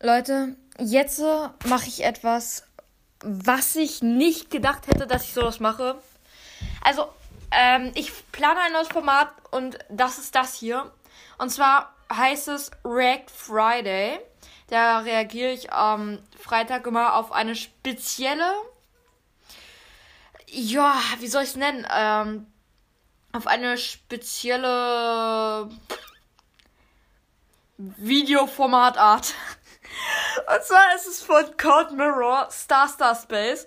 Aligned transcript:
Leute, 0.00 0.56
jetzt 0.78 1.22
mache 1.64 1.86
ich 1.86 2.04
etwas, 2.04 2.66
was 3.22 3.74
ich 3.74 4.02
nicht 4.02 4.50
gedacht 4.50 4.86
hätte, 4.86 5.06
dass 5.06 5.24
ich 5.24 5.32
sowas 5.32 5.60
mache. 5.60 5.98
Also, 6.82 7.08
ähm, 7.52 7.90
ich 7.94 8.12
plane 8.30 8.60
ein 8.60 8.72
neues 8.72 8.88
Format 8.88 9.30
und 9.50 9.78
das 9.88 10.18
ist 10.18 10.34
das 10.34 10.54
hier. 10.54 10.92
Und 11.38 11.48
zwar 11.48 11.94
heißt 12.12 12.48
es 12.48 12.70
React 12.84 13.30
Friday. 13.34 14.20
Da 14.68 14.98
reagiere 14.98 15.52
ich 15.52 15.72
am 15.72 16.18
Freitag 16.38 16.86
immer 16.86 17.14
auf 17.14 17.32
eine 17.32 17.54
spezielle. 17.54 18.52
Ja, 20.48 20.94
wie 21.20 21.28
soll 21.28 21.42
ich 21.42 21.50
es 21.50 21.56
nennen? 21.56 21.86
Ähm, 21.92 22.46
auf 23.32 23.46
eine 23.46 23.76
spezielle 23.78 25.68
Videoformatart. 27.76 29.34
Und 30.54 30.62
zwar 30.64 30.94
ist 30.96 31.06
es 31.06 31.22
von 31.22 31.44
Code 31.56 31.94
Mirror 31.94 32.48
Star 32.50 32.88
Star 32.88 33.14
Space. 33.14 33.66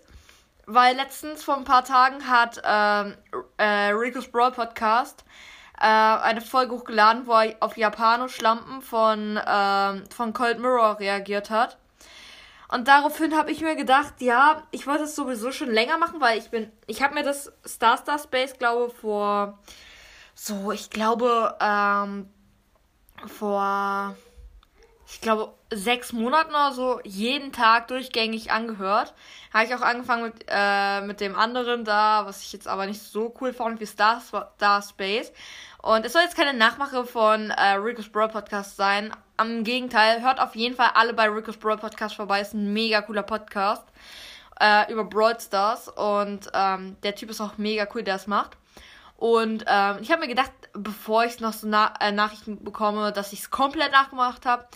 Weil 0.65 0.97
letztens 0.97 1.43
vor 1.43 1.55
ein 1.55 1.63
paar 1.63 1.85
Tagen 1.85 2.27
hat 2.27 2.61
ähm, 2.63 3.15
äh, 3.57 3.91
Rico's 3.91 4.29
Brawl 4.29 4.51
Podcast 4.51 5.23
äh, 5.79 5.85
eine 5.85 6.41
Folge 6.41 6.75
hochgeladen, 6.75 7.27
wo 7.27 7.33
er 7.33 7.55
auf 7.59 7.77
Japano-Schlampen 7.77 8.81
von, 8.81 9.39
ähm, 9.45 10.03
von 10.09 10.33
Cold 10.33 10.59
Mirror 10.59 10.99
reagiert 10.99 11.49
hat. 11.49 11.77
Und 12.69 12.87
daraufhin 12.87 13.35
habe 13.37 13.51
ich 13.51 13.61
mir 13.61 13.75
gedacht, 13.75 14.15
ja, 14.19 14.63
ich 14.71 14.87
wollte 14.87 15.03
es 15.03 15.15
sowieso 15.15 15.51
schon 15.51 15.71
länger 15.71 15.97
machen, 15.97 16.19
weil 16.19 16.37
ich 16.37 16.49
bin, 16.49 16.71
ich 16.85 17.01
habe 17.01 17.13
mir 17.13 17.23
das 17.23 17.53
Star 17.65 17.97
Star 17.97 18.19
Space, 18.19 18.57
glaube 18.57 18.93
vor, 18.93 19.59
so, 20.35 20.71
ich 20.71 20.89
glaube, 20.89 21.55
ähm, 21.61 22.29
vor 23.25 24.15
ich 25.09 25.21
glaube, 25.21 25.53
sechs 25.71 26.11
Monaten 26.11 26.49
oder 26.49 26.73
so 26.73 26.99
jeden 27.03 27.53
Tag 27.53 27.87
durchgängig 27.87 28.51
angehört. 28.51 29.13
Habe 29.53 29.65
ich 29.65 29.73
auch 29.73 29.81
angefangen 29.81 30.23
mit, 30.23 30.45
äh, 30.49 31.01
mit 31.01 31.21
dem 31.21 31.35
anderen 31.35 31.85
da, 31.85 32.25
was 32.25 32.41
ich 32.41 32.51
jetzt 32.51 32.67
aber 32.67 32.85
nicht 32.85 33.01
so 33.01 33.33
cool 33.39 33.53
fand 33.53 33.79
wie 33.79 33.85
Star, 33.85 34.21
Star 34.21 34.81
Space. 34.81 35.31
Und 35.81 36.05
es 36.05 36.11
soll 36.11 36.23
jetzt 36.23 36.35
keine 36.35 36.53
Nachmache 36.53 37.05
von 37.05 37.51
äh, 37.51 37.73
Rico's 37.75 38.09
Brawl 38.09 38.27
Podcast 38.27 38.75
sein. 38.75 39.15
Am 39.37 39.63
Gegenteil, 39.63 40.21
hört 40.21 40.41
auf 40.41 40.55
jeden 40.55 40.75
Fall 40.75 40.89
alle 40.95 41.13
bei 41.13 41.29
Rico's 41.29 41.57
Brawl 41.57 41.77
Podcast 41.77 42.15
vorbei. 42.15 42.41
Ist 42.41 42.53
ein 42.53 42.73
mega 42.73 43.01
cooler 43.01 43.23
Podcast 43.23 43.87
äh, 44.59 44.91
über 44.91 45.05
Brawl 45.05 45.39
Stars. 45.39 45.87
Und 45.87 46.49
ähm, 46.53 46.97
der 47.03 47.15
Typ 47.15 47.29
ist 47.29 47.39
auch 47.39 47.57
mega 47.57 47.87
cool, 47.95 48.03
der 48.03 48.15
es 48.15 48.27
macht. 48.27 48.57
Und 49.17 49.65
ähm, 49.67 49.97
ich 50.01 50.11
habe 50.11 50.21
mir 50.21 50.27
gedacht, 50.27 50.51
bevor 50.73 51.25
ich 51.25 51.39
noch 51.39 51.53
so 51.53 51.67
na 51.67 51.93
äh, 51.99 52.11
Nachrichten 52.11 52.63
bekomme, 52.63 53.11
dass 53.11 53.33
ich 53.33 53.39
es 53.39 53.49
komplett 53.49 53.91
nachgemacht 53.91 54.45
habe, 54.45 54.67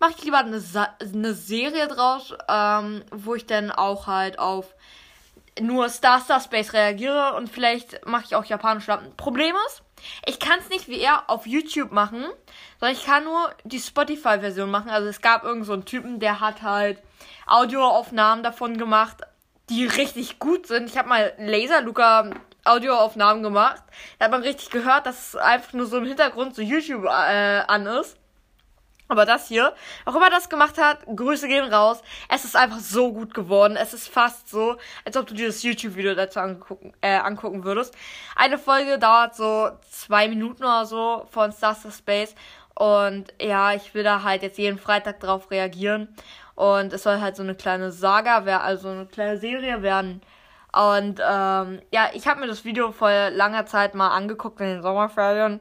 mache 0.00 0.14
ich 0.18 0.24
lieber 0.24 0.38
eine, 0.38 0.62
eine 1.00 1.34
Serie 1.34 1.86
draus, 1.86 2.34
ähm, 2.48 3.04
wo 3.12 3.34
ich 3.34 3.46
dann 3.46 3.70
auch 3.70 4.08
halt 4.08 4.38
auf 4.38 4.74
nur 5.58 5.88
Star 5.88 6.20
Star 6.20 6.40
Space 6.40 6.72
reagiere 6.72 7.34
und 7.34 7.48
vielleicht 7.48 8.04
mache 8.06 8.24
ich 8.26 8.34
auch 8.34 8.44
japanische 8.44 8.90
Lampen. 8.90 9.16
Problem 9.16 9.54
ist, 9.68 9.82
ich 10.26 10.38
kann 10.38 10.58
es 10.58 10.68
nicht 10.68 10.88
wie 10.88 11.00
er 11.00 11.30
auf 11.30 11.46
YouTube 11.46 11.92
machen, 11.92 12.24
sondern 12.78 12.96
ich 12.96 13.06
kann 13.06 13.24
nur 13.24 13.50
die 13.64 13.80
Spotify-Version 13.80 14.70
machen. 14.70 14.90
Also 14.90 15.08
es 15.08 15.22
gab 15.22 15.44
irgend 15.44 15.64
so 15.64 15.76
Typen, 15.78 16.20
der 16.20 16.40
hat 16.40 16.62
halt 16.62 16.98
Audioaufnahmen 17.46 18.44
davon 18.44 18.76
gemacht, 18.76 19.18
die 19.70 19.86
richtig 19.86 20.38
gut 20.38 20.66
sind. 20.66 20.90
Ich 20.90 20.98
habe 20.98 21.08
mal 21.08 21.32
Laser 21.38 21.80
Luca 21.80 22.30
Audioaufnahmen 22.66 23.42
gemacht. 23.42 23.82
Da 24.18 24.26
hat 24.26 24.32
man 24.32 24.42
richtig 24.42 24.70
gehört, 24.70 25.06
dass 25.06 25.28
es 25.28 25.36
einfach 25.36 25.72
nur 25.72 25.86
so 25.86 25.98
im 25.98 26.06
Hintergrund 26.06 26.54
so 26.54 26.62
YouTube 26.62 27.04
äh, 27.04 27.08
an 27.66 27.86
ist. 27.86 28.18
Aber 29.08 29.24
das 29.24 29.46
hier, 29.46 29.72
auch 30.04 30.16
immer 30.16 30.30
das 30.30 30.48
gemacht 30.48 30.78
hat, 30.78 31.06
Grüße 31.06 31.46
gehen 31.46 31.72
raus. 31.72 32.02
Es 32.28 32.44
ist 32.44 32.56
einfach 32.56 32.80
so 32.80 33.12
gut 33.12 33.34
geworden. 33.34 33.76
Es 33.76 33.94
ist 33.94 34.08
fast 34.08 34.48
so, 34.48 34.76
als 35.04 35.16
ob 35.16 35.28
du 35.28 35.34
dir 35.34 35.46
das 35.46 35.62
YouTube-Video 35.62 36.14
dazu 36.14 36.40
angucken, 36.40 36.92
äh, 37.02 37.16
angucken 37.16 37.62
würdest. 37.62 37.94
Eine 38.34 38.58
Folge 38.58 38.98
dauert 38.98 39.36
so 39.36 39.70
zwei 39.88 40.26
Minuten 40.26 40.64
oder 40.64 40.86
so 40.86 41.26
von 41.30 41.52
Star 41.52 41.76
Space. 41.76 42.34
Und 42.74 43.32
ja, 43.40 43.72
ich 43.74 43.94
will 43.94 44.02
da 44.02 44.24
halt 44.24 44.42
jetzt 44.42 44.58
jeden 44.58 44.78
Freitag 44.78 45.20
drauf 45.20 45.50
reagieren. 45.52 46.08
Und 46.56 46.92
es 46.92 47.04
soll 47.04 47.20
halt 47.20 47.36
so 47.36 47.42
eine 47.42 47.54
kleine 47.54 47.92
Saga 47.92 48.44
werden, 48.44 48.62
also 48.62 48.88
eine 48.88 49.06
kleine 49.06 49.38
Serie 49.38 49.82
werden. 49.82 50.20
Und 50.72 51.20
ähm, 51.20 51.80
ja, 51.92 52.10
ich 52.12 52.26
habe 52.26 52.40
mir 52.40 52.46
das 52.46 52.64
Video 52.64 52.92
vor 52.92 53.30
langer 53.30 53.66
Zeit 53.66 53.94
mal 53.94 54.08
angeguckt 54.08 54.60
in 54.60 54.66
den 54.66 54.82
Sommerferien. 54.82 55.60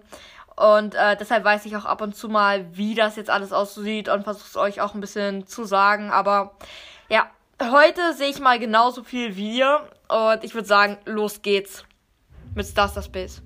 Und 0.55 0.95
äh, 0.95 1.17
deshalb 1.17 1.43
weiß 1.43 1.65
ich 1.65 1.75
auch 1.75 1.85
ab 1.85 2.01
und 2.01 2.15
zu 2.15 2.29
mal, 2.29 2.65
wie 2.75 2.95
das 2.95 3.15
jetzt 3.17 3.29
alles 3.29 3.51
aussieht 3.51 4.07
und 4.07 4.23
versuche 4.23 4.47
es 4.47 4.57
euch 4.57 4.81
auch 4.81 4.93
ein 4.93 5.01
bisschen 5.01 5.47
zu 5.47 5.65
sagen. 5.65 6.11
Aber 6.11 6.55
ja, 7.09 7.29
heute 7.61 8.13
sehe 8.13 8.29
ich 8.29 8.39
mal 8.39 8.59
genauso 8.59 9.03
viel 9.03 9.35
wie 9.35 9.57
ihr. 9.57 9.81
Und 10.07 10.43
ich 10.43 10.53
würde 10.53 10.67
sagen, 10.67 10.97
los 11.05 11.41
geht's 11.41 11.83
mit 12.53 12.65
Star 12.65 12.87
Star 12.87 13.03
Space. 13.03 13.41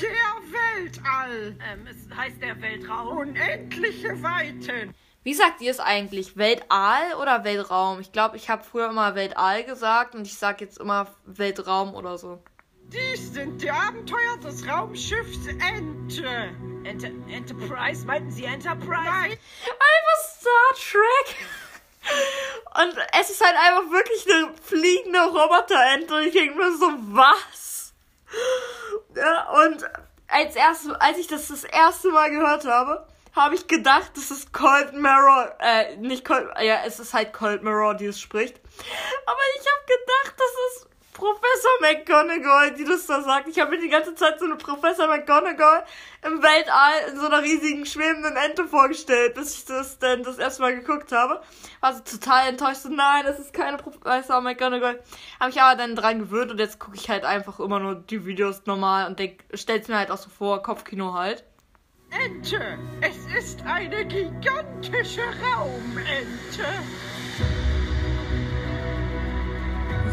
Der 0.00 0.38
Weltall. 0.52 1.56
Ähm, 1.72 1.86
es 1.88 2.16
heißt 2.16 2.42
der 2.42 2.60
Weltraum. 2.60 3.18
Unendliche 3.18 4.20
Weiten. 4.22 4.94
Wie 5.28 5.34
sagt 5.34 5.60
ihr 5.60 5.70
es 5.70 5.78
eigentlich? 5.78 6.38
Weltall 6.38 7.12
oder 7.20 7.44
Weltraum? 7.44 8.00
Ich 8.00 8.12
glaube, 8.12 8.38
ich 8.38 8.48
habe 8.48 8.64
früher 8.64 8.88
immer 8.88 9.14
Weltall 9.14 9.62
gesagt 9.62 10.14
und 10.14 10.26
ich 10.26 10.38
sage 10.38 10.64
jetzt 10.64 10.78
immer 10.78 11.06
Weltraum 11.26 11.94
oder 11.94 12.16
so. 12.16 12.42
Dies 12.84 13.34
sind 13.34 13.60
die 13.60 13.70
Abenteuer 13.70 14.38
des 14.42 14.66
Raumschiffs 14.66 15.46
Ente. 15.48 16.24
Enter 16.82 17.10
Enterprise? 17.28 18.06
Meinten 18.06 18.30
Sie 18.30 18.44
Enterprise? 18.44 19.04
Nein, 19.04 19.36
Einfach 19.66 20.18
Star 20.30 20.72
Trek. 20.92 21.36
Und 22.80 22.96
es 23.20 23.28
ist 23.28 23.44
halt 23.44 23.56
einfach 23.66 23.92
wirklich 23.92 24.34
eine 24.34 24.54
fliegende 24.62 25.24
Roboterente. 25.26 26.14
Und 26.14 26.22
ich 26.22 26.32
denke 26.32 26.56
mir 26.56 26.74
so, 26.74 26.90
was? 27.10 27.92
Ja, 29.14 29.50
und 29.62 29.84
als, 30.26 30.56
erstes, 30.56 30.92
als 30.92 31.18
ich 31.18 31.26
das 31.26 31.48
das 31.48 31.64
erste 31.64 32.08
Mal 32.12 32.30
gehört 32.30 32.64
habe, 32.64 33.06
habe 33.38 33.54
ich 33.54 33.66
gedacht, 33.66 34.10
das 34.14 34.30
ist 34.30 34.52
Cold 34.52 34.92
Mirror, 34.92 35.54
äh, 35.60 35.96
nicht 35.96 36.24
Cold, 36.24 36.48
ja, 36.60 36.82
es 36.84 37.00
ist 37.00 37.14
halt 37.14 37.32
Cold 37.32 37.62
Mirror, 37.62 37.94
die 37.94 38.06
es 38.06 38.20
spricht. 38.20 38.60
Aber 39.26 39.40
ich 39.58 39.66
habe 39.66 39.86
gedacht, 39.86 40.34
das 40.36 40.50
ist 40.76 40.88
Professor 41.18 41.70
McGonagall, 41.80 42.74
die 42.74 42.84
das 42.84 43.06
da 43.06 43.20
sagt. 43.22 43.48
Ich 43.48 43.58
habe 43.58 43.72
mir 43.72 43.80
die 43.80 43.88
ganze 43.88 44.14
Zeit 44.14 44.38
so 44.38 44.44
eine 44.44 44.54
Professor 44.54 45.08
McGonagall 45.08 45.84
im 46.24 46.40
Weltall 46.40 47.10
in 47.10 47.18
so 47.18 47.26
einer 47.26 47.42
riesigen 47.42 47.84
schwebenden 47.86 48.36
Ente 48.36 48.68
vorgestellt, 48.68 49.34
bis 49.34 49.54
ich 49.54 49.64
das 49.64 49.98
dann 49.98 50.22
das 50.22 50.38
erste 50.38 50.62
Mal 50.62 50.76
geguckt 50.76 51.10
habe. 51.10 51.42
War 51.80 51.92
so 51.92 52.02
total 52.04 52.48
enttäuscht. 52.48 52.82
So, 52.82 52.88
nein, 52.88 53.24
das 53.24 53.40
ist 53.40 53.52
keine 53.52 53.78
Professor 53.78 54.40
McGonagall. 54.40 55.02
Habe 55.40 55.50
ich 55.50 55.60
aber 55.60 55.76
dann 55.76 55.96
dran 55.96 56.20
gewöhnt 56.20 56.52
und 56.52 56.58
jetzt 56.60 56.78
gucke 56.78 56.96
ich 56.96 57.10
halt 57.10 57.24
einfach 57.24 57.58
immer 57.58 57.80
nur 57.80 57.96
die 57.96 58.24
Videos 58.24 58.62
normal 58.66 59.08
und 59.08 59.18
denk, 59.18 59.42
stell's 59.54 59.88
mir 59.88 59.98
halt 59.98 60.12
auch 60.12 60.18
so 60.18 60.30
vor, 60.30 60.62
Kopfkino 60.62 61.14
halt. 61.14 61.42
Ente. 62.10 62.78
Es 63.00 63.16
ist 63.36 63.62
eine 63.62 64.04
gigantische 64.06 65.22
Raumente. 65.54 66.64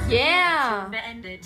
Yeah! 0.08 0.88
Beendet. 0.92 1.46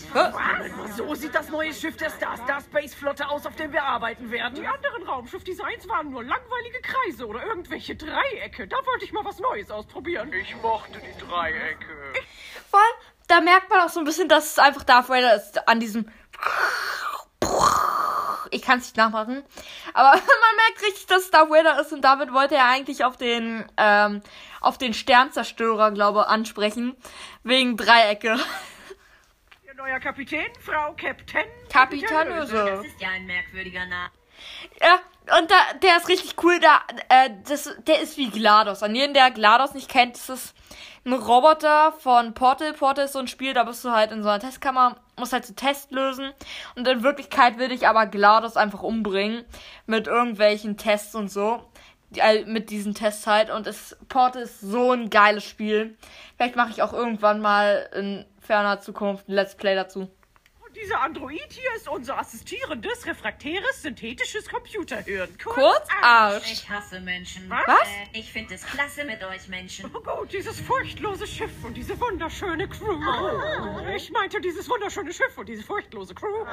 So 0.98 1.16
sieht 1.16 1.34
das 1.34 1.50
neue 1.50 1.74
Schiff 1.74 1.96
der 1.96 2.10
Star 2.10 2.36
Star 2.36 2.60
Space 2.60 2.94
Flotte 2.94 3.30
aus, 3.30 3.46
auf 3.46 3.56
dem 3.56 3.72
wir 3.72 3.84
arbeiten 3.84 4.32
werden. 4.32 4.56
Die 4.56 4.68
anderen 4.68 5.04
Raumschiffdesigns 5.04 5.88
waren 5.88 6.10
nur 6.10 6.24
langweilige 6.24 6.82
Kreise 6.82 7.26
oder 7.26 7.46
irgendwelche 7.46 7.96
Dreiecke. 7.96 8.68
Da 8.68 8.76
wollte 8.86 9.06
ich 9.06 9.14
mal 9.14 9.24
was 9.24 9.40
Neues 9.40 9.72
ausprobieren. 9.72 10.34
Ich 10.34 10.56
mochte 10.62 11.00
die 11.00 11.26
Dreiecke. 11.26 12.14
Vor 12.70 12.80
allem, 12.80 12.96
da 13.28 13.40
merkt 13.40 13.70
man 13.70 13.80
auch 13.82 13.90
so 13.90 14.00
ein 14.00 14.06
bisschen, 14.06 14.28
dass 14.28 14.52
es 14.52 14.60
einfach 14.60 14.84
Darth 14.84 15.08
Vader 15.08 15.36
ist 15.36 15.68
an 15.68 15.80
diesem. 15.80 16.12
Ich 18.52 18.62
kann 18.62 18.80
es 18.80 18.86
nicht 18.86 18.98
nachmachen. 18.98 19.44
Aber 19.94 20.12
man 20.12 20.22
merkt 20.22 20.82
richtig, 20.84 21.08
dass 21.08 21.24
es 21.24 21.32
Darth 21.32 21.50
Vader 21.50 21.80
ist 21.82 21.94
und 21.94 22.02
damit 22.02 22.34
wollte 22.34 22.56
er 22.56 22.66
eigentlich 22.66 23.04
auf 23.04 23.18
den, 23.18 23.66
ähm, 23.78 24.22
auf 24.62 24.78
den 24.78 24.94
Sternzerstörer, 24.94 25.92
glaube 25.92 26.28
ansprechen. 26.28 26.96
Wegen 27.44 27.78
Dreiecke. 27.78 28.38
Ihr 29.66 29.74
neuer 29.76 30.00
Kapitän, 30.00 30.48
Frau 30.60 30.94
Captain. 30.94 31.46
Kapitanöse. 31.72 32.66
Das 32.66 32.86
ist 32.86 33.02
ja 33.02 33.10
ein 33.10 33.26
merkwürdiger 33.26 33.86
Name. 33.86 34.12
Ja, 34.82 35.00
und 35.38 35.52
da, 35.52 35.56
der 35.82 35.98
ist 35.98 36.08
richtig 36.08 36.36
cool. 36.44 36.60
Da, 36.60 36.82
äh, 37.10 37.30
das, 37.48 37.76
der 37.86 38.02
ist 38.02 38.18
wie 38.18 38.30
GLaDOS. 38.30 38.84
An 38.84 38.96
jeden, 38.96 39.14
der 39.14 39.32
GLaDOS 39.32 39.74
nicht 39.74 39.90
kennt, 39.90 40.16
das 40.16 40.30
ist 40.30 40.56
ein 41.06 41.14
Roboter 41.14 41.94
von 41.94 42.34
Portal. 42.34 42.74
Portal 42.74 43.06
ist 43.06 43.14
so 43.14 43.20
ein 43.20 43.28
Spiel, 43.28 43.54
da 43.54 43.64
bist 43.64 43.84
du 43.84 43.92
halt 43.92 44.12
in 44.12 44.24
so 44.24 44.30
einer 44.30 44.40
Testkammer, 44.40 44.98
musst 45.20 45.34
halt 45.34 45.46
so 45.46 45.54
Test 45.54 45.92
lösen. 45.92 46.32
Und 46.76 46.88
in 46.88 47.04
Wirklichkeit 47.04 47.58
will 47.58 47.70
dich 47.70 47.88
aber 47.88 48.06
GLaDOS 48.08 48.58
einfach 48.58 48.84
umbringen. 48.84 49.46
Mit 49.86 50.08
irgendwelchen 50.08 50.78
Tests 50.78 51.16
und 51.16 51.30
so. 51.30 51.64
Die, 52.12 52.22
mit 52.46 52.70
diesen 52.70 52.96
Tests 52.96 53.28
halt. 53.28 53.50
Und 53.50 53.68
es, 53.68 53.98
Portal 54.08 54.44
ist 54.44 54.62
so 54.62 54.92
ein 54.92 55.10
geiles 55.10 55.44
Spiel. 55.44 55.98
Vielleicht 56.36 56.56
mache 56.56 56.72
ich 56.72 56.82
auch 56.82 56.94
irgendwann 56.94 57.42
mal 57.42 57.90
ein 57.94 58.26
ferner 58.40 58.80
Zukunft 58.80 59.30
ein 59.30 59.34
Let's 59.34 59.56
Play 59.56 59.76
dazu. 59.76 60.10
Dieser 60.82 61.02
Android 61.02 61.52
hier 61.52 61.76
ist 61.76 61.90
unser 61.90 62.18
assistierendes, 62.18 63.06
refraktäres, 63.06 63.82
synthetisches 63.82 64.48
Computerhirn. 64.48 65.30
Kurz 65.44 65.88
Arsch. 66.02 66.52
Ich 66.52 66.70
hasse 66.70 67.02
Menschen. 67.02 67.50
Was? 67.50 67.68
Was? 67.68 67.88
Äh, 68.14 68.20
ich 68.20 68.32
finde 68.32 68.54
es 68.54 68.66
klasse 68.66 69.04
mit 69.04 69.22
euch 69.24 69.48
Menschen. 69.48 69.92
Oh 69.94 70.00
gut, 70.00 70.32
dieses 70.32 70.60
furchtlose 70.62 71.28
Schiff 71.28 71.52
und 71.64 71.76
diese 71.76 72.00
wunderschöne 72.00 72.68
Crew. 72.68 72.98
Ich 73.96 74.10
meinte 74.12 74.40
dieses 74.40 74.70
wunderschöne 74.70 75.12
Schiff 75.12 75.38
und 75.38 75.50
diese 75.50 75.64
furchtlose 75.64 76.16
Crew. 76.16 76.46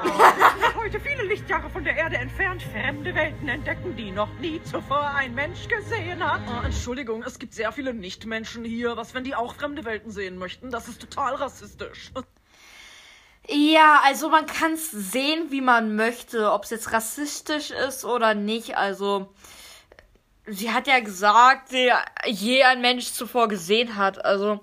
sind 0.60 0.74
heute 0.74 0.98
viele 1.00 1.22
Lichtjahre 1.24 1.70
von 1.70 1.84
der 1.84 1.96
Erde 1.96 2.16
entfernt 2.16 2.62
fremde 2.62 3.14
Welten 3.14 3.48
entdecken, 3.48 3.96
die 3.96 4.10
noch 4.10 4.32
nie 4.40 4.60
zuvor 4.64 5.14
ein 5.14 5.34
Mensch 5.34 5.68
gesehen 5.68 6.24
hat. 6.24 6.40
Ah, 6.48 6.62
Entschuldigung, 6.64 7.22
es 7.22 7.38
gibt 7.38 7.54
sehr 7.54 7.70
viele 7.70 7.94
Nichtmenschen 7.94 8.64
hier. 8.64 8.96
Was, 8.96 9.14
wenn 9.14 9.24
die 9.24 9.34
auch 9.34 9.54
fremde 9.54 9.84
Welten 9.84 10.10
sehen 10.10 10.36
möchten? 10.36 10.70
Das 10.70 10.88
ist 10.88 11.00
total 11.00 11.36
rassistisch. 11.36 12.10
Ja, 13.48 14.00
also 14.04 14.28
man 14.28 14.46
kann 14.46 14.72
es 14.72 14.90
sehen, 14.90 15.50
wie 15.50 15.60
man 15.60 15.94
möchte, 15.94 16.50
ob 16.52 16.64
es 16.64 16.70
jetzt 16.70 16.92
rassistisch 16.92 17.70
ist 17.70 18.04
oder 18.04 18.34
nicht. 18.34 18.76
Also 18.76 19.32
sie 20.46 20.72
hat 20.72 20.86
ja 20.88 20.98
gesagt, 21.00 21.70
die 21.72 21.92
je 22.26 22.64
ein 22.64 22.80
Mensch 22.80 23.12
zuvor 23.12 23.46
gesehen 23.48 23.96
hat. 23.96 24.24
Also 24.24 24.60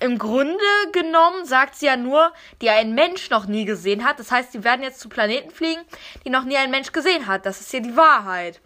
im 0.00 0.18
Grunde 0.18 0.58
genommen 0.92 1.44
sagt 1.44 1.76
sie 1.76 1.86
ja 1.86 1.96
nur, 1.96 2.32
die 2.60 2.70
ein 2.70 2.94
Mensch 2.94 3.30
noch 3.30 3.46
nie 3.46 3.64
gesehen 3.64 4.04
hat. 4.04 4.18
Das 4.18 4.32
heißt, 4.32 4.50
sie 4.52 4.64
werden 4.64 4.82
jetzt 4.82 4.98
zu 5.00 5.08
Planeten 5.08 5.50
fliegen, 5.50 5.82
die 6.24 6.30
noch 6.30 6.44
nie 6.44 6.56
ein 6.56 6.72
Mensch 6.72 6.90
gesehen 6.90 7.28
hat. 7.28 7.46
Das 7.46 7.60
ist 7.60 7.72
ja 7.72 7.80
die 7.80 7.96
Wahrheit. 7.96 8.60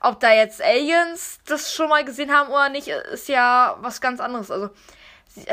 Ob 0.00 0.20
da 0.20 0.30
jetzt 0.32 0.62
Aliens 0.62 1.38
das 1.46 1.72
schon 1.72 1.88
mal 1.88 2.04
gesehen 2.04 2.32
haben 2.32 2.50
oder 2.50 2.68
nicht, 2.68 2.88
ist 2.88 3.28
ja 3.28 3.76
was 3.80 4.02
ganz 4.02 4.20
anderes. 4.20 4.50
Also 4.50 4.68
sie- 5.28 5.46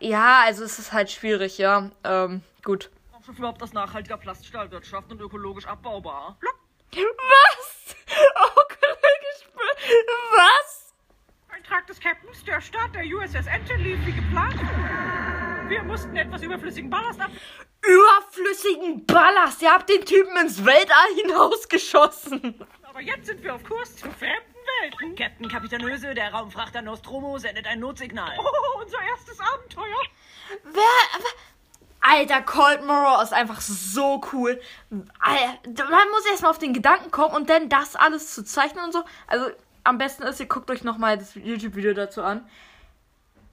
ja, 0.00 0.42
also 0.44 0.64
es 0.64 0.78
ist 0.78 0.92
halt 0.92 1.10
schwierig, 1.10 1.56
ja. 1.56 1.90
Ähm, 2.04 2.42
gut. 2.62 2.90
Raumschiff 3.26 3.38
überhaupt 3.38 3.62
aus 3.62 3.72
nachhaltiger 3.72 4.16
Plaststahlwirtschaft 4.16 5.10
und 5.10 5.20
ökologisch 5.20 5.66
abbaubar. 5.66 6.38
Was? 6.92 7.96
Ökologisch. 8.12 9.42
Was? 10.30 10.94
Eintrag 11.48 11.86
des 11.86 11.98
Captains, 11.98 12.44
der 12.44 12.60
Start 12.60 12.94
der 12.94 13.04
USS 13.04 13.46
Ente 13.46 13.74
lief 13.74 13.98
wie 14.06 14.12
geplant. 14.12 14.54
Wir 15.68 15.82
mussten 15.82 16.16
etwas 16.16 16.42
überflüssigen 16.42 16.88
Ballast 16.88 17.20
ab... 17.20 17.30
Überflüssigen 17.82 19.04
Ballast. 19.06 19.62
Ihr 19.62 19.72
habt 19.72 19.88
den 19.88 20.04
Typen 20.04 20.36
ins 20.36 20.64
Weltall 20.64 21.14
hinausgeschossen. 21.22 22.64
Aber 22.84 23.00
jetzt 23.00 23.26
sind 23.26 23.42
wir 23.42 23.54
auf 23.54 23.64
Kurs 23.64 23.96
zu 23.96 24.10
fremden 24.10 24.54
Welten. 24.82 25.16
Captain 25.16 25.48
Kapitanöse, 25.48 26.14
der 26.14 26.32
Raumfrachter 26.32 26.82
Nostromo 26.82 27.38
sendet 27.38 27.66
ein 27.66 27.80
Notsignal. 27.80 28.36
Oh, 28.38 28.82
unser 28.82 29.02
erstes 29.02 29.40
Abenteuer. 29.40 30.02
Wer, 30.64 30.82
wer? 31.18 31.55
Alter, 32.08 32.40
Cold 32.42 32.84
Mirror 32.84 33.22
ist 33.22 33.32
einfach 33.32 33.60
so 33.60 34.22
cool. 34.32 34.60
Alter, 35.18 35.90
Man 35.90 36.08
muss 36.10 36.26
erstmal 36.30 36.52
auf 36.52 36.58
den 36.58 36.72
Gedanken 36.72 37.10
kommen 37.10 37.34
und 37.34 37.50
dann 37.50 37.68
das 37.68 37.96
alles 37.96 38.32
zu 38.32 38.44
zeichnen 38.44 38.84
und 38.84 38.92
so. 38.92 39.02
Also, 39.26 39.50
am 39.82 39.98
besten 39.98 40.22
ist, 40.22 40.38
ihr 40.38 40.46
guckt 40.46 40.70
euch 40.70 40.84
nochmal 40.84 41.18
das 41.18 41.34
YouTube-Video 41.34 41.94
dazu 41.94 42.22
an. 42.22 42.48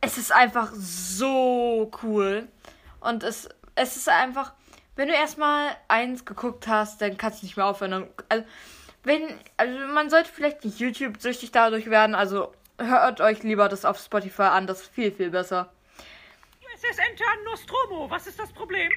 Es 0.01 0.17
ist 0.17 0.31
einfach 0.31 0.71
so 0.75 1.89
cool. 2.03 2.47
Und 2.99 3.23
es, 3.23 3.49
es 3.75 3.95
ist 3.95 4.09
einfach, 4.09 4.53
wenn 4.95 5.07
du 5.07 5.15
erstmal 5.15 5.75
eins 5.87 6.23
geguckt 6.23 6.67
hast, 6.67 7.01
dann 7.01 7.17
kannst 7.17 7.41
du 7.41 7.47
nicht 7.47 7.57
mehr 7.57 7.65
aufhören. 7.65 8.07
Also, 8.29 8.45
wenn, 9.03 9.27
also 9.57 9.77
man 9.93 10.11
sollte 10.11 10.29
vielleicht 10.31 10.63
nicht 10.63 10.79
YouTube-süchtig 10.79 11.51
dadurch 11.51 11.89
werden. 11.89 12.13
Also, 12.13 12.53
hört 12.77 13.19
euch 13.19 13.41
lieber 13.41 13.67
das 13.67 13.83
auf 13.83 13.97
Spotify 13.99 14.43
an. 14.43 14.67
Das 14.67 14.81
ist 14.81 14.93
viel, 14.93 15.11
viel 15.11 15.31
besser. 15.31 15.72
USS 16.83 16.97
Ente 16.97 17.23
an 17.23 17.43
Nostromo. 17.45 18.09
Was 18.09 18.27
ist 18.27 18.39
das 18.39 18.51
Problem? 18.51 18.91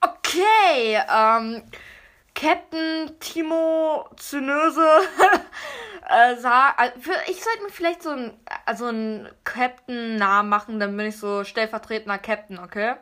Okay, 0.00 1.00
ähm, 1.08 1.62
Captain 2.34 3.18
Timo 3.18 4.08
Zynöse, 4.16 5.00
äh, 6.08 6.36
sah, 6.36 6.70
äh, 6.78 6.90
ich 7.28 7.42
sollte 7.42 7.62
mir 7.62 7.70
vielleicht 7.70 8.02
so 8.02 8.10
ein, 8.10 8.38
also 8.66 8.86
ein 8.86 9.28
Captain-Namen 9.44 10.48
machen, 10.48 10.80
dann 10.80 10.96
bin 10.96 11.06
ich 11.06 11.18
so 11.18 11.44
stellvertretender 11.44 12.18
Captain, 12.18 12.58
okay? 12.58 12.96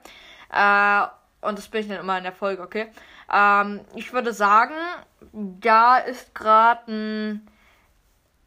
Äh, 0.52 1.06
und 1.40 1.58
das 1.58 1.68
bin 1.68 1.80
ich 1.80 1.88
dann 1.88 1.98
immer 1.98 2.16
in 2.18 2.24
der 2.24 2.32
Folge, 2.32 2.62
okay? 2.62 2.92
Ähm, 3.32 3.80
ich 3.96 4.12
würde 4.12 4.32
sagen, 4.32 4.74
da 5.32 5.98
ist 5.98 6.34
gerade 6.34 6.92
ein 6.92 7.50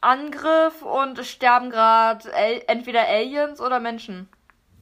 Angriff 0.01 0.81
und 0.81 1.17
es 1.17 1.29
sterben 1.29 1.69
gerade 1.69 2.31
entweder 2.67 3.07
Aliens 3.07 3.59
oder 3.59 3.79
Menschen. 3.79 4.29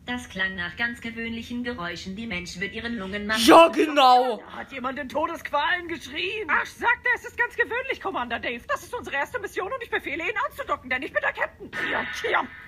Das 0.05 0.29
klang 0.29 0.53
nach 0.53 0.77
ganz 0.77 1.01
gewöhnlichen 1.01 1.63
Geräuschen. 1.63 2.15
Die 2.15 2.27
Mensch 2.27 2.59
wird 2.59 2.73
ihren 2.73 2.95
Lungen 2.95 3.25
machen. 3.25 3.41
Ja, 3.43 3.69
genau! 3.69 4.37
Da 4.37 4.57
hat 4.57 4.71
jemand 4.71 4.99
in 4.99 5.09
Todesqualen 5.09 5.87
geschrien. 5.87 6.47
Ach, 6.47 6.63
sagt 6.63 7.03
er, 7.05 7.15
es 7.15 7.25
ist 7.25 7.35
ganz 7.35 7.55
gewöhnlich, 7.55 7.99
Commander 7.99 8.37
Dave. 8.37 8.63
Das 8.67 8.83
ist 8.83 8.93
unsere 8.93 9.15
erste 9.15 9.39
Mission 9.39 9.73
und 9.73 9.81
ich 9.81 9.89
befehle 9.89 10.23
ihn 10.23 10.37
anzudocken, 10.47 10.91
denn 10.91 11.01
ich 11.01 11.11
bin 11.11 11.23
der 11.23 11.33
Captain. 11.33 11.71
Ja, 11.91 12.05
ja. 12.29 12.47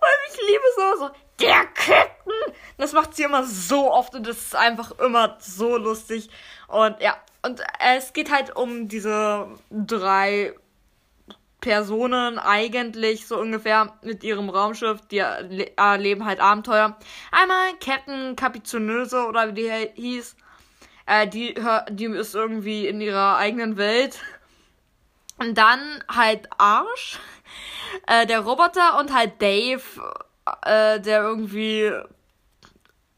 Weil 0.00 0.14
ich 0.30 0.36
liebe 0.48 0.64
so, 0.76 0.96
so, 0.96 1.10
der 1.40 1.66
Captain. 1.74 2.54
Das 2.78 2.94
macht 2.94 3.14
sie 3.14 3.24
immer 3.24 3.44
so 3.44 3.92
oft 3.92 4.14
und 4.14 4.26
das 4.26 4.38
ist 4.38 4.56
einfach 4.56 4.92
immer 4.98 5.36
so 5.40 5.76
lustig. 5.76 6.30
Und 6.68 6.98
ja, 7.02 7.18
und 7.48 7.60
äh, 7.60 7.96
es 7.96 8.12
geht 8.12 8.30
halt 8.30 8.54
um 8.54 8.88
diese 8.88 9.48
drei 9.70 10.54
Personen 11.60 12.38
eigentlich 12.38 13.26
so 13.26 13.38
ungefähr 13.38 13.94
mit 14.02 14.22
ihrem 14.22 14.48
Raumschiff. 14.50 15.00
Die 15.10 15.22
erle- 15.22 15.72
erleben 15.76 16.24
halt 16.24 16.40
Abenteuer. 16.40 16.96
Einmal 17.32 17.74
Captain 17.84 18.36
Kapitonöse 18.36 19.26
oder 19.26 19.48
wie 19.48 19.54
die 19.54 19.90
hieß. 19.94 20.36
Äh, 21.06 21.26
die, 21.26 21.54
die 21.90 22.04
ist 22.04 22.34
irgendwie 22.34 22.86
in 22.86 23.00
ihrer 23.00 23.38
eigenen 23.38 23.76
Welt. 23.76 24.18
Und 25.38 25.56
dann 25.56 25.80
halt 26.08 26.48
Arsch, 26.58 27.18
äh, 28.06 28.26
der 28.26 28.40
Roboter 28.40 28.98
und 28.98 29.14
halt 29.14 29.40
Dave, 29.40 29.82
äh, 30.62 31.00
der 31.00 31.22
irgendwie 31.22 31.92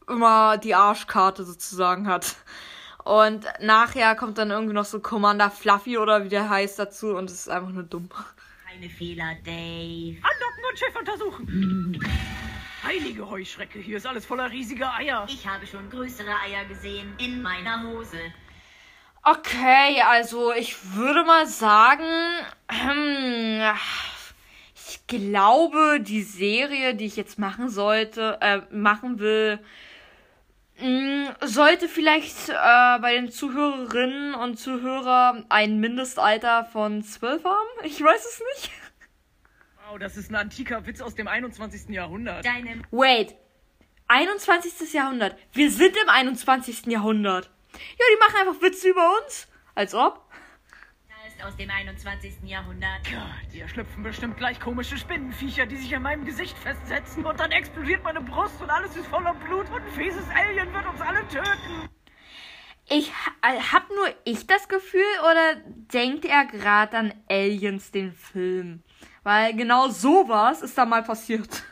immer 0.07 0.57
die 0.57 0.73
Arschkarte 0.73 1.43
sozusagen 1.43 2.07
hat. 2.07 2.35
Und 3.03 3.45
nachher 3.59 4.15
kommt 4.15 4.37
dann 4.37 4.51
irgendwie 4.51 4.73
noch 4.73 4.85
so 4.85 4.99
Commander 4.99 5.49
Fluffy 5.49 5.97
oder 5.97 6.23
wie 6.23 6.29
der 6.29 6.49
heißt 6.49 6.77
dazu 6.77 7.15
und 7.15 7.29
es 7.29 7.41
ist 7.41 7.49
einfach 7.49 7.69
nur 7.69 7.83
dumm. 7.83 8.09
Keine 8.69 8.89
Fehler, 8.89 9.35
Dave. 9.43 10.17
Andocken 10.21 10.63
und 10.69 10.79
Schiff 10.79 10.95
untersuchen. 10.97 11.99
Heilige 12.83 13.29
Heuschrecke, 13.29 13.79
hier 13.79 13.97
ist 13.97 14.07
alles 14.07 14.25
voller 14.25 14.49
riesiger 14.51 14.93
Eier. 14.93 15.25
Ich 15.29 15.47
habe 15.47 15.67
schon 15.67 15.89
größere 15.89 16.31
Eier 16.45 16.65
gesehen 16.65 17.13
in 17.19 17.41
meiner 17.41 17.83
Hose. 17.83 18.17
Okay, 19.23 20.01
also 20.01 20.51
ich 20.53 20.95
würde 20.95 21.23
mal 21.23 21.45
sagen, 21.45 22.03
hm, 22.69 23.61
ich 24.73 25.05
glaube, 25.05 25.99
die 26.01 26.23
Serie, 26.23 26.95
die 26.95 27.05
ich 27.05 27.17
jetzt 27.17 27.37
machen 27.37 27.69
sollte, 27.69 28.39
äh, 28.41 28.61
machen 28.71 29.19
will, 29.19 29.59
sollte 31.41 31.87
vielleicht 31.87 32.49
äh, 32.49 32.53
bei 32.99 33.13
den 33.13 33.31
Zuhörerinnen 33.31 34.33
und 34.33 34.57
Zuhörern 34.57 35.45
ein 35.49 35.79
Mindestalter 35.79 36.65
von 36.65 37.03
12 37.03 37.43
haben. 37.43 37.69
Ich 37.83 38.01
weiß 38.01 38.25
es 38.25 38.41
nicht. 38.55 38.71
Wow, 39.87 39.99
das 39.99 40.17
ist 40.17 40.31
ein 40.31 40.35
antiker 40.35 40.85
Witz 40.85 41.01
aus 41.01 41.15
dem 41.15 41.27
21. 41.27 41.89
Jahrhundert. 41.89 42.45
Deine 42.45 42.81
Wait. 42.91 43.35
21. 44.07 44.93
Jahrhundert. 44.93 45.37
Wir 45.53 45.71
sind 45.71 45.95
im 45.95 46.09
21. 46.09 46.87
Jahrhundert. 46.87 47.49
Ja, 47.73 48.05
die 48.13 48.19
machen 48.19 48.47
einfach 48.47 48.61
Witze 48.61 48.89
über 48.89 49.17
uns. 49.21 49.47
Als 49.73 49.93
ob. 49.93 50.25
Aus 51.45 51.55
dem 51.55 51.69
21. 51.71 52.33
Jahrhundert. 52.43 52.99
Gott, 53.03 53.51
hier 53.51 53.67
schlüpfen 53.67 54.03
bestimmt 54.03 54.37
gleich 54.37 54.59
komische 54.59 54.97
Spinnenviecher, 54.97 55.65
die 55.65 55.75
sich 55.77 55.95
an 55.95 56.03
meinem 56.03 56.23
Gesicht 56.25 56.57
festsetzen. 56.57 57.25
Und 57.25 57.39
dann 57.39 57.51
explodiert 57.51 58.03
meine 58.03 58.21
Brust 58.21 58.61
und 58.61 58.69
alles 58.69 58.95
ist 58.95 59.07
voller 59.07 59.33
Blut 59.33 59.67
und 59.69 59.81
ein 59.81 59.91
fieses 59.91 60.25
Alien 60.29 60.71
wird 60.73 60.85
uns 60.87 61.01
alle 61.01 61.27
töten. 61.27 61.89
Ich 62.89 63.11
ha- 63.11 63.31
äh, 63.53 63.59
hab 63.59 63.89
nur 63.89 64.07
ich 64.23 64.45
das 64.45 64.67
Gefühl 64.67 65.01
oder 65.21 65.55
denkt 65.93 66.25
er 66.25 66.45
gerade 66.45 66.97
an 66.97 67.13
Aliens 67.29 67.91
den 67.91 68.11
Film? 68.13 68.83
Weil 69.23 69.55
genau 69.55 69.87
sowas 69.89 70.61
ist 70.61 70.77
da 70.77 70.85
mal 70.85 71.03
passiert. 71.03 71.63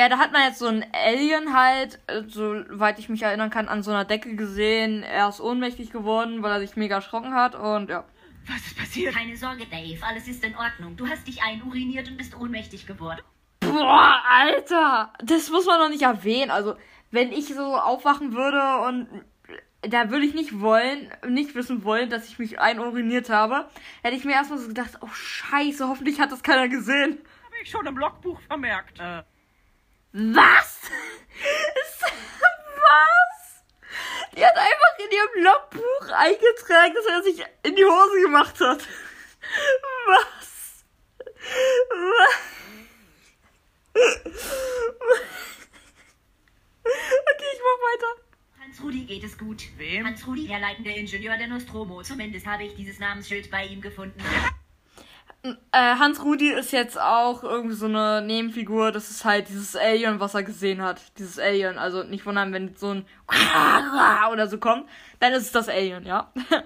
Ja, 0.00 0.08
da 0.08 0.16
hat 0.16 0.32
man 0.32 0.44
jetzt 0.44 0.58
so 0.58 0.66
einen 0.66 0.82
Alien 0.94 1.52
halt, 1.52 2.00
äh, 2.06 2.22
soweit 2.26 2.98
ich 2.98 3.10
mich 3.10 3.20
erinnern 3.20 3.50
kann, 3.50 3.68
an 3.68 3.82
so 3.82 3.90
einer 3.90 4.06
Decke 4.06 4.34
gesehen. 4.34 5.02
Er 5.02 5.28
ist 5.28 5.42
ohnmächtig 5.42 5.92
geworden, 5.92 6.42
weil 6.42 6.52
er 6.52 6.60
sich 6.60 6.74
mega 6.74 6.94
erschrocken 6.94 7.34
hat 7.34 7.54
und 7.54 7.90
ja. 7.90 8.06
Was 8.46 8.66
ist 8.66 8.78
passiert? 8.78 9.14
Keine 9.14 9.36
Sorge, 9.36 9.66
Dave. 9.66 9.98
Alles 10.02 10.26
ist 10.26 10.42
in 10.42 10.56
Ordnung. 10.56 10.96
Du 10.96 11.06
hast 11.06 11.28
dich 11.28 11.42
einuriniert 11.42 12.08
und 12.08 12.16
bist 12.16 12.34
ohnmächtig 12.34 12.86
geworden. 12.86 13.20
Boah, 13.60 14.22
Alter! 14.26 15.12
Das 15.22 15.50
muss 15.50 15.66
man 15.66 15.78
noch 15.78 15.90
nicht 15.90 16.04
erwähnen. 16.04 16.50
Also, 16.50 16.76
wenn 17.10 17.30
ich 17.30 17.54
so 17.54 17.76
aufwachen 17.76 18.32
würde 18.32 18.88
und 18.88 19.06
da 19.82 20.10
würde 20.10 20.24
ich 20.24 20.32
nicht 20.32 20.62
wollen, 20.62 21.12
nicht 21.28 21.54
wissen 21.54 21.84
wollen, 21.84 22.08
dass 22.08 22.26
ich 22.26 22.38
mich 22.38 22.58
einuriniert 22.58 23.28
habe. 23.28 23.68
Hätte 24.00 24.16
ich 24.16 24.24
mir 24.24 24.32
erstmal 24.32 24.60
so 24.60 24.68
gedacht, 24.68 24.96
oh 25.02 25.12
scheiße, 25.12 25.86
hoffentlich 25.86 26.18
hat 26.20 26.32
das 26.32 26.42
keiner 26.42 26.68
gesehen. 26.68 27.18
Habe 27.44 27.56
ich 27.62 27.68
schon 27.68 27.84
im 27.84 27.98
Logbuch 27.98 28.40
vermerkt. 28.48 28.98
Äh, 28.98 29.24
Was? 30.12 30.80
Was? 32.82 33.62
Die 34.36 34.44
hat 34.44 34.56
einfach 34.56 34.98
in 34.98 35.10
ihrem 35.12 35.44
Logbuch 35.44 36.10
eingetragen, 36.12 36.94
dass 36.94 37.06
er 37.06 37.22
sich 37.22 37.44
in 37.62 37.76
die 37.76 37.84
Hose 37.84 38.20
gemacht 38.22 38.58
hat. 38.60 38.80
Was? 40.06 40.84
Was? 41.90 42.50
Okay, 46.82 47.50
ich 47.52 47.60
mach 47.60 47.78
weiter. 47.92 48.20
Hans-Rudi 48.60 49.04
geht 49.04 49.22
es 49.22 49.38
gut. 49.38 49.62
Wem? 49.76 50.06
Hans-Rudi, 50.06 50.48
der 50.48 50.58
leitende 50.58 50.90
Ingenieur 50.90 51.36
der 51.36 51.46
Nostromo. 51.46 52.02
Zumindest 52.02 52.46
habe 52.46 52.64
ich 52.64 52.74
dieses 52.74 52.98
Namensschild 52.98 53.48
bei 53.50 53.66
ihm 53.66 53.80
gefunden. 53.80 54.20
Äh, 55.42 55.56
Hans 55.72 56.22
Rudi 56.22 56.50
ist 56.50 56.70
jetzt 56.72 57.00
auch 57.00 57.42
irgendwie 57.42 57.74
so 57.74 57.86
eine 57.86 58.20
Nebenfigur. 58.22 58.92
Das 58.92 59.10
ist 59.10 59.24
halt 59.24 59.48
dieses 59.48 59.74
Alien, 59.74 60.20
was 60.20 60.34
er 60.34 60.42
gesehen 60.42 60.82
hat. 60.82 61.00
Dieses 61.18 61.38
Alien. 61.38 61.78
Also 61.78 62.02
nicht 62.02 62.26
wundern, 62.26 62.52
wenn 62.52 62.74
so 62.76 62.90
ein 62.90 63.06
oder 64.32 64.48
so 64.48 64.58
kommt. 64.58 64.86
Dann 65.18 65.32
ist 65.32 65.44
es 65.44 65.52
das 65.52 65.68
Alien, 65.68 66.04
ja. 66.04 66.32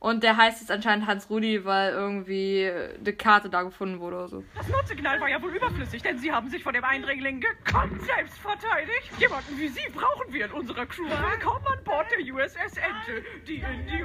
Und 0.00 0.22
der 0.22 0.36
heißt 0.36 0.60
jetzt 0.60 0.70
anscheinend 0.70 1.08
Hans 1.08 1.28
Rudi, 1.28 1.64
weil 1.64 1.92
irgendwie 1.92 2.70
eine 2.70 3.12
Karte 3.14 3.50
da 3.50 3.64
gefunden 3.64 3.98
wurde 3.98 4.16
oder 4.16 4.28
so. 4.28 4.44
Das 4.54 4.68
Notsignal 4.68 5.20
war 5.20 5.28
ja 5.28 5.42
wohl 5.42 5.50
überflüssig, 5.50 6.02
denn 6.02 6.18
Sie 6.18 6.30
haben 6.30 6.48
sich 6.48 6.62
vor 6.62 6.72
dem 6.72 6.84
Eindringling 6.84 7.40
gekonnt 7.40 8.00
selbst 8.02 8.38
verteidigt. 8.38 9.10
Jemanden 9.18 9.58
wie 9.58 9.66
Sie 9.66 9.88
brauchen 9.92 10.32
wir 10.32 10.44
in 10.44 10.52
unserer 10.52 10.86
Crew. 10.86 11.08
Willkommen 11.08 11.66
an 11.66 11.82
Bord 11.82 12.06
der 12.12 12.32
USS 12.32 12.76
Ente, 12.76 13.24
die 13.48 13.56
in 13.56 13.86
die 13.88 14.04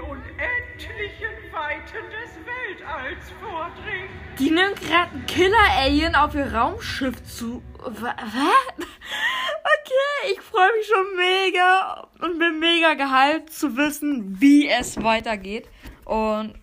unendlichen 0.88 1.54
Weiten 1.54 2.10
des 2.10 2.32
Weltalls 2.46 3.32
vordringt. 3.42 4.10
Die 4.40 4.50
nimmt 4.52 4.82
gerade 4.82 5.12
einen 5.12 5.25
Killer-Alien 5.25 6.16
auf 6.16 6.34
ihr 6.36 6.54
Raumschiff 6.54 7.24
zu. 7.24 7.62
Wa- 7.80 8.16
Hä? 8.18 8.84
Okay, 9.66 10.34
ich 10.34 10.42
freue 10.42 10.72
mich 10.78 10.88
schon 10.88 11.16
mega 11.16 12.08
und 12.22 12.40
bin 12.40 12.60
mega 12.60 12.94
gehypt 12.94 13.52
zu 13.52 13.75
wissen, 13.78 14.40
wie 14.40 14.68
es 14.70 15.02
weitergeht. 15.04 15.68
Und 16.06 16.54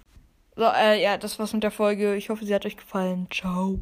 so, 0.57 0.65
äh, 0.65 1.03
ja, 1.03 1.17
das 1.17 1.39
war's 1.39 1.53
mit 1.53 1.63
der 1.63 1.71
Folge. 1.71 2.15
Ich 2.17 2.29
hoffe, 2.31 2.45
sie 2.45 2.55
hat 2.55 2.67
euch 2.67 2.77
gefallen. 2.77 3.29
Ciao. 3.31 3.79